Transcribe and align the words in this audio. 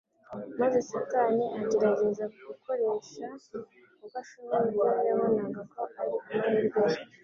maze 0.59 0.77
Satani 0.89 1.45
agerageza 1.61 2.23
gukoresha 2.47 3.25
uko 4.03 4.07
ashoboye 4.21 4.65
ibyo 4.69 4.85
yabonaga 5.07 5.61
ko 5.73 5.81
ari 5.99 6.13
amahirwe 6.17 6.81
ye. 6.91 6.99